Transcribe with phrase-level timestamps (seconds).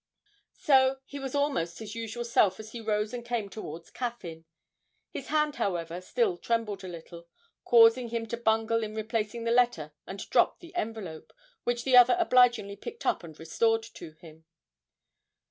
[0.57, 4.45] So he was almost his usual self as he rose and came towards Caffyn;
[5.11, 7.27] his hand, however, still trembled a little,
[7.65, 11.31] causing him to bungle in replacing the letter and drop the envelope,
[11.65, 14.45] which the other obligingly picked up and restored to him.